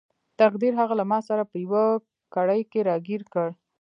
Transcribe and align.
تقدیر 0.41 0.73
هغه 0.79 0.93
له 0.99 1.05
ماسره 1.11 1.43
په 1.51 1.55
یوه 1.65 1.83
کړۍ 2.33 2.61
کې 2.71 2.79
راګیر 2.89 3.21
کړ. 3.33 3.47